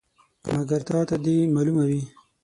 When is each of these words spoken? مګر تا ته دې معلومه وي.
مګر 0.55 0.81
تا 0.87 0.97
ته 1.09 1.15
دې 1.23 1.35
معلومه 1.55 1.83
وي. 1.89 2.01